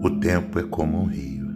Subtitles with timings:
[0.00, 1.48] O tempo é como um rio.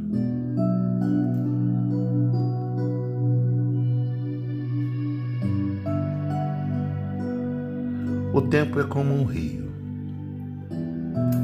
[8.34, 9.70] O tempo é como um rio.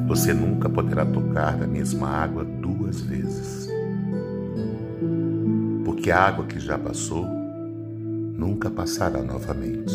[0.09, 3.71] Você nunca poderá tocar da mesma água duas vezes.
[5.85, 9.95] Porque a água que já passou nunca passará novamente.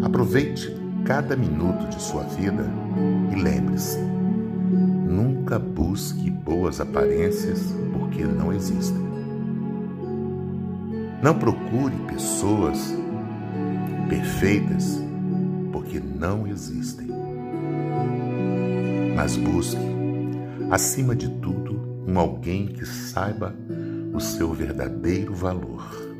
[0.00, 0.72] Aproveite
[1.04, 2.64] cada minuto de sua vida
[3.40, 9.10] lembre-se: nunca busque boas aparências porque não existem.
[11.22, 12.94] Não procure pessoas
[14.08, 15.00] perfeitas
[15.72, 17.08] porque não existem.
[19.14, 19.80] Mas busque,
[20.70, 23.54] acima de tudo, um alguém que saiba
[24.14, 26.10] o seu verdadeiro valor.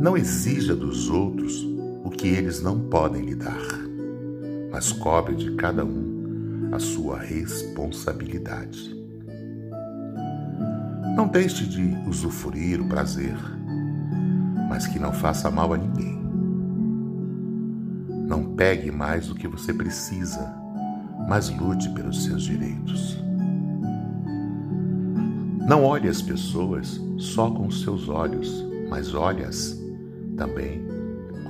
[0.00, 1.64] Não exija dos outros
[2.04, 3.60] o que eles não podem lhe dar,
[4.72, 8.96] mas cobre de cada um a sua responsabilidade.
[11.14, 13.36] Não deixe de usufruir o prazer
[14.72, 16.18] mas que não faça mal a ninguém.
[18.26, 20.50] Não pegue mais do que você precisa,
[21.28, 23.22] mas lute pelos seus direitos.
[25.68, 29.78] Não olhe as pessoas só com os seus olhos, mas olhe-as
[30.38, 30.82] também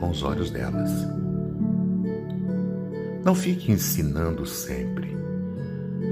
[0.01, 0.91] com os olhos delas.
[3.25, 5.17] Não fique ensinando sempre.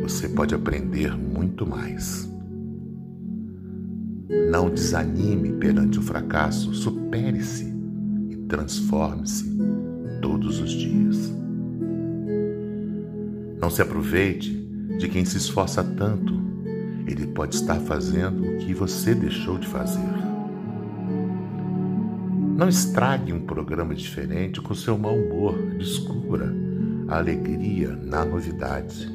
[0.03, 2.31] Você pode aprender muito mais.
[4.49, 7.75] Não desanime perante o fracasso, supere-se
[8.31, 9.45] e transforme-se
[10.23, 11.33] todos os dias.
[13.61, 14.53] Não se aproveite
[14.99, 16.33] de quem se esforça tanto,
[17.09, 19.99] ele pode estar fazendo o que você deixou de fazer.
[22.57, 26.55] Não estrague um programa diferente com seu mau humor, descubra
[27.19, 29.09] alegria na novidade.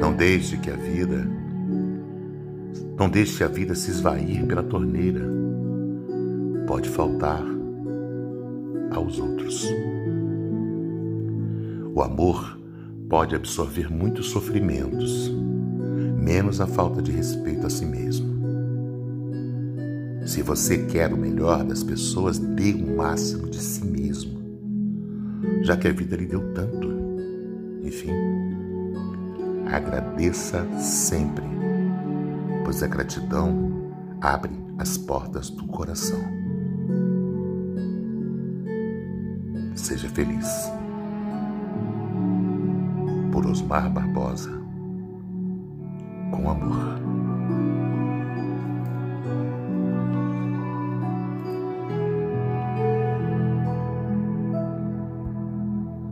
[0.00, 1.26] Não deixe que a vida
[2.98, 5.20] não deixe a vida se esvair pela torneira.
[6.66, 7.44] Pode faltar
[8.90, 9.68] aos outros.
[11.94, 12.58] O amor
[13.08, 15.30] pode absorver muitos sofrimentos,
[16.18, 18.34] menos a falta de respeito a si mesmo.
[20.26, 24.35] Se você quer o melhor das pessoas, dê o máximo de si mesmo,
[25.62, 26.88] já que a vida lhe deu tanto.
[27.82, 28.12] Enfim,
[29.66, 31.56] agradeça sempre
[32.66, 33.70] pois a gratidão
[34.20, 36.18] abre as portas do coração.
[39.76, 40.68] Seja feliz.
[43.30, 44.50] Por Osmar Barbosa,
[46.32, 47.15] com amor.